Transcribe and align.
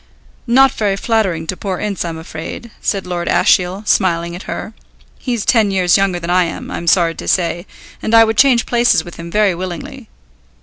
"Not 0.47 0.71
very 0.71 0.95
flattering 0.95 1.45
to 1.45 1.55
poor 1.55 1.77
Ince 1.79 2.03
I'm 2.03 2.17
afraid," 2.17 2.71
said 2.81 3.05
Lord 3.05 3.27
Ashiel, 3.27 3.83
smiling 3.85 4.35
at 4.35 4.49
her. 4.49 4.73
"He's 5.19 5.45
ten 5.45 5.69
years 5.69 5.95
younger 5.95 6.19
than 6.19 6.31
I 6.31 6.45
am, 6.45 6.71
I'm 6.71 6.87
sorry 6.87 7.13
to 7.13 7.27
say, 7.27 7.67
and 8.01 8.15
I 8.15 8.23
would 8.23 8.35
change 8.35 8.65
places 8.65 9.05
with 9.05 9.17
him 9.17 9.29
very 9.29 9.53
willingly. 9.53 10.09